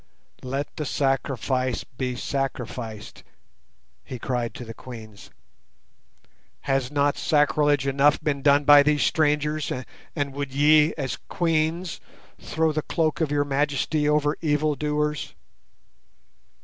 "Let 0.41 0.77
the 0.77 0.85
sacrifice 0.87 1.83
be 1.83 2.15
sacrificed," 2.15 3.23
he 4.03 4.17
cried 4.17 4.55
to 4.55 4.65
the 4.65 4.73
Queens. 4.73 5.29
"Has 6.61 6.89
not 6.89 7.17
sacrilege 7.19 7.85
enough 7.85 8.19
been 8.19 8.41
done 8.41 8.63
by 8.63 8.81
these 8.81 9.03
strangers, 9.03 9.71
and 10.15 10.33
would 10.33 10.55
ye, 10.55 10.95
as 10.97 11.19
Queens, 11.29 12.01
throw 12.39 12.71
the 12.71 12.81
cloak 12.81 13.21
of 13.21 13.29
your 13.29 13.45
majesty 13.45 14.09
over 14.09 14.37
evildoers? 14.41 15.35